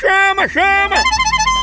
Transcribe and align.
Chama, 0.00 0.48
chama! 0.48 1.13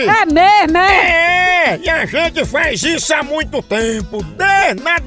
É 0.00 0.26
mesmo, 0.26 0.78
é? 0.78 1.68
É, 1.68 1.80
e 1.82 1.90
a 1.90 2.06
gente 2.06 2.44
faz 2.44 2.82
isso 2.82 3.14
há 3.14 3.22
muito 3.22 3.62
tempo, 3.62 4.22
desde 4.22 4.48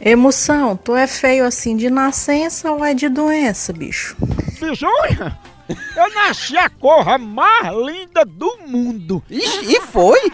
Emoção, 0.00 0.76
tu 0.76 0.94
é 0.94 1.06
feio 1.06 1.44
assim 1.44 1.76
de 1.76 1.88
nascença 1.88 2.70
ou 2.70 2.84
é 2.84 2.94
de 2.94 3.08
doença, 3.08 3.72
bicho? 3.72 4.16
Bisunha. 4.60 5.38
Eu 5.96 6.14
nasci 6.14 6.56
a 6.56 6.68
corra 6.68 7.18
mais 7.18 7.74
linda 7.74 8.24
do 8.24 8.58
mundo. 8.66 9.22
Ixi, 9.28 9.76
e 9.76 9.80
foi? 9.80 10.30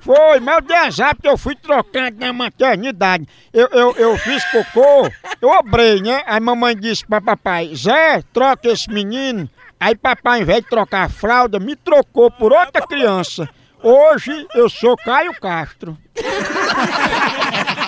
Foi, 0.00 0.40
mas 0.40 0.54
eu 0.54 0.62
dei 0.62 0.76
azar 0.76 1.14
porque 1.14 1.28
eu 1.28 1.36
fui 1.36 1.54
trocando 1.56 2.20
na 2.20 2.32
maternidade. 2.32 3.26
Eu, 3.52 3.68
eu, 3.72 3.92
eu 3.96 4.16
fiz 4.18 4.44
cocô, 4.46 5.10
eu 5.42 5.48
obrei, 5.50 6.00
né? 6.00 6.22
Aí 6.26 6.40
mamãe 6.40 6.76
disse 6.76 7.04
pra 7.04 7.20
papai, 7.20 7.74
Zé, 7.74 8.22
troca 8.32 8.68
esse 8.68 8.88
menino. 8.88 9.50
Aí 9.78 9.94
papai, 9.94 10.38
ao 10.38 10.42
invés 10.42 10.62
de 10.62 10.70
trocar 10.70 11.04
a 11.04 11.08
fralda, 11.08 11.58
me 11.58 11.74
trocou 11.76 12.30
por 12.30 12.52
outra 12.52 12.86
criança. 12.86 13.48
Hoje 13.82 14.46
eu 14.54 14.70
sou 14.70 14.96
Caio 14.96 15.34
Castro. 15.38 15.98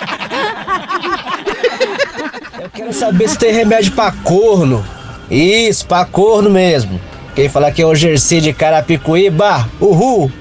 Quero 2.73 2.93
saber 2.93 3.27
se 3.29 3.37
tem 3.37 3.53
remédio 3.53 3.91
pra 3.93 4.11
corno. 4.11 4.85
Isso, 5.29 5.85
pra 5.85 6.05
corno 6.05 6.49
mesmo. 6.49 6.99
Quem 7.35 7.47
falar 7.47 7.71
que 7.71 7.81
é 7.81 7.85
o 7.85 7.95
Jersey 7.95 8.41
de 8.41 8.53
Carapicuíba, 8.53 9.69
uhul! 9.79 10.31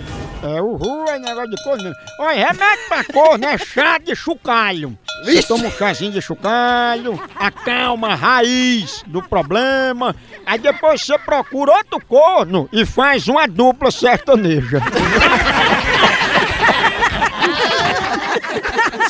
É, 0.42 0.60
ru 0.60 1.04
é 1.08 1.18
negócio 1.18 1.50
de 1.50 1.62
corno. 1.62 1.92
Olha, 2.20 2.46
remédio 2.46 2.88
pra 2.88 3.04
corno 3.04 3.44
é 3.44 3.58
chá 3.58 3.98
de 3.98 4.14
chocalho. 4.14 4.96
Você 5.24 5.42
toma 5.42 5.66
um 5.66 5.70
chazinho 5.70 6.12
de 6.12 6.22
chocalho, 6.22 7.20
acalma 7.36 8.12
a 8.12 8.14
raiz 8.14 9.02
do 9.06 9.20
problema, 9.20 10.14
aí 10.46 10.58
depois 10.60 11.02
você 11.02 11.18
procura 11.18 11.72
outro 11.72 12.00
corno 12.06 12.68
e 12.72 12.86
faz 12.86 13.26
uma 13.26 13.48
dupla 13.48 13.90
sertaneja. 13.90 14.80